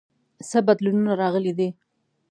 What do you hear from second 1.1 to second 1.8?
راغلي دي؟